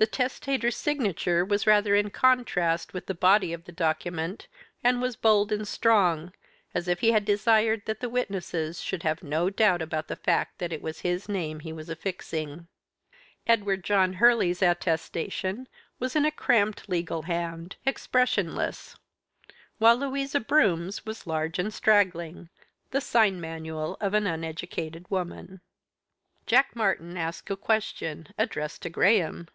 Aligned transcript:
The 0.00 0.06
testator's 0.06 0.76
signature 0.76 1.44
was 1.44 1.66
rather 1.66 1.96
in 1.96 2.10
contrast 2.10 2.94
with 2.94 3.06
the 3.06 3.16
body 3.16 3.52
of 3.52 3.64
the 3.64 3.72
document, 3.72 4.46
and 4.80 5.02
was 5.02 5.16
bold 5.16 5.50
and 5.50 5.66
strong, 5.66 6.32
as 6.72 6.86
if 6.86 7.00
he 7.00 7.10
had 7.10 7.24
desired 7.24 7.82
that 7.86 7.98
the 7.98 8.08
witnesses 8.08 8.80
should 8.80 9.02
have 9.02 9.24
no 9.24 9.50
doubt 9.50 9.82
about 9.82 10.06
the 10.06 10.14
fact 10.14 10.58
that 10.60 10.72
it 10.72 10.82
was 10.82 11.00
his 11.00 11.28
name 11.28 11.58
he 11.58 11.72
was 11.72 11.88
affixing. 11.88 12.68
Edward 13.44 13.82
John 13.82 14.12
Hurley's 14.22 14.62
attestation 14.62 15.66
was 15.98 16.14
in 16.14 16.24
a 16.24 16.30
cramped 16.30 16.88
legal 16.88 17.22
hand, 17.22 17.74
expressionless, 17.84 18.94
while 19.78 19.96
Louisa 19.96 20.38
Broome's 20.38 21.04
was 21.04 21.26
large 21.26 21.58
and 21.58 21.74
straggling, 21.74 22.50
the 22.92 23.00
sign 23.00 23.40
manual 23.40 23.96
of 24.00 24.14
an 24.14 24.28
uneducated 24.28 25.10
woman. 25.10 25.60
Jack 26.46 26.76
Martyn 26.76 27.16
asked 27.16 27.50
a 27.50 27.56
question, 27.56 28.32
addressed 28.38 28.82
to 28.82 28.90
Graham. 28.90 29.48